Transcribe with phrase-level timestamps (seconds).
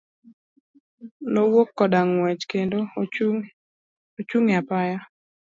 [1.31, 2.79] Nowuok koda ng'uech kendo
[4.19, 4.99] ochung' e apaya.